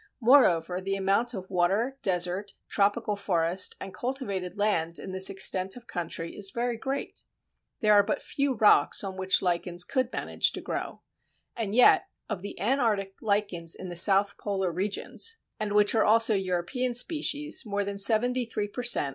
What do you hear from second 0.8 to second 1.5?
the amount of